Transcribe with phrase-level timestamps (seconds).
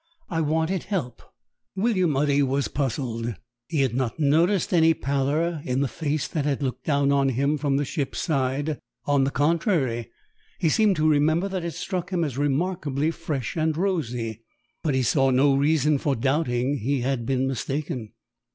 [0.31, 1.21] I wanted help."
[1.75, 3.35] William Udy was puzzled.
[3.67, 7.55] He had not noticed any pallor in the face that had looked down on him
[7.55, 8.79] from the ship's side.
[9.05, 10.09] On the contrary,
[10.57, 14.41] he seemed to remember that it struck him as remarkably fresh and rosy.
[14.81, 18.13] But he saw no reason for doubting he had been mistaken.